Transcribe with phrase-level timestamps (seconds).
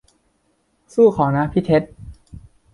[0.93, 1.83] สู้เค้านะพี่เท็ด